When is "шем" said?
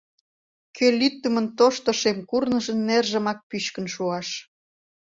1.99-2.17